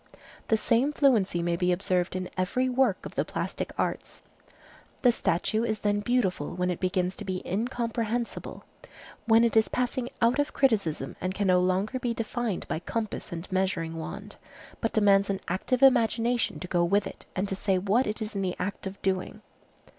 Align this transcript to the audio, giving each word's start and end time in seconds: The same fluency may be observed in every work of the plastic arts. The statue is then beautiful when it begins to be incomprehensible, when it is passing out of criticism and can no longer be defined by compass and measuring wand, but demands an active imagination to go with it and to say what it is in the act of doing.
The 0.47 0.57
same 0.57 0.91
fluency 0.93 1.43
may 1.43 1.55
be 1.55 1.71
observed 1.71 2.15
in 2.15 2.27
every 2.35 2.67
work 2.67 3.05
of 3.05 3.13
the 3.13 3.23
plastic 3.23 3.71
arts. 3.77 4.23
The 5.03 5.11
statue 5.11 5.63
is 5.63 5.77
then 5.81 5.99
beautiful 5.99 6.55
when 6.55 6.71
it 6.71 6.79
begins 6.79 7.15
to 7.17 7.23
be 7.23 7.45
incomprehensible, 7.47 8.63
when 9.27 9.43
it 9.43 9.55
is 9.55 9.67
passing 9.67 10.09
out 10.19 10.39
of 10.39 10.53
criticism 10.53 11.17
and 11.21 11.35
can 11.35 11.45
no 11.45 11.59
longer 11.59 11.99
be 11.99 12.15
defined 12.15 12.67
by 12.67 12.79
compass 12.79 13.31
and 13.31 13.47
measuring 13.51 13.95
wand, 13.95 14.37
but 14.79 14.93
demands 14.93 15.29
an 15.29 15.39
active 15.47 15.83
imagination 15.83 16.59
to 16.61 16.67
go 16.67 16.83
with 16.83 17.05
it 17.05 17.27
and 17.35 17.47
to 17.47 17.55
say 17.55 17.77
what 17.77 18.07
it 18.07 18.23
is 18.23 18.33
in 18.33 18.41
the 18.41 18.55
act 18.57 18.87
of 18.87 18.99
doing. 19.03 19.43